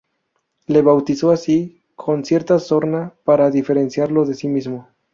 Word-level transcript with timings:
Le 0.65 0.81
bautizó 0.81 1.29
así, 1.29 1.83
con 1.95 2.25
cierta 2.25 2.57
sorna, 2.57 3.13
para 3.23 3.51
diferenciarlo 3.51 4.25
de 4.25 4.33
sí 4.33 4.47
mismo. 4.47 4.87